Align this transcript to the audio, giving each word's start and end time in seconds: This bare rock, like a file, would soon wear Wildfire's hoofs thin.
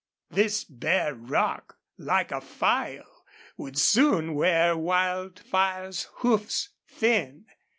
This 0.31 0.63
bare 0.63 1.13
rock, 1.13 1.77
like 1.95 2.31
a 2.31 2.41
file, 2.41 3.23
would 3.55 3.77
soon 3.77 4.33
wear 4.33 4.75
Wildfire's 4.75 6.07
hoofs 6.21 6.69
thin. 6.87 7.45